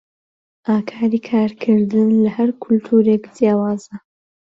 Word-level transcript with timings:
ئاکاری 0.67 1.19
کارکردن 1.29 2.09
لە 2.23 2.29
هەر 2.37 2.49
کولتوورێک 2.61 3.23
جیاوازە. 3.35 3.95